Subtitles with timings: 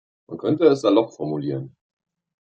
[0.27, 1.75] Man könnte es salopp formulieren.